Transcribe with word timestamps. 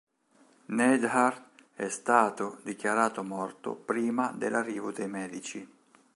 Neidhart 0.69 1.75
è 1.75 1.87
stato 1.89 2.59
dichiarato 2.63 3.23
morto 3.23 3.75
prima 3.75 4.31
dell’arrivo 4.35 4.91
dei 4.91 5.07
medici. 5.07 5.69